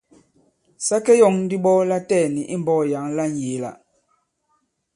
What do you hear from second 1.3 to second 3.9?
ndi ɓɔ latɛɛ̀ni i mbɔk yǎŋ la ŋyēe-la.